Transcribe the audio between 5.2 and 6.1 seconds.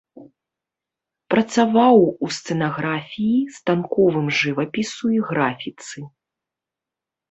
і графіцы.